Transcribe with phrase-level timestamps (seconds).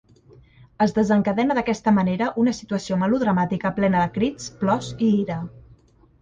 [0.85, 5.39] Es desencadena d'aquesta manera una situació melodramàtica plena de crits, plors i ira.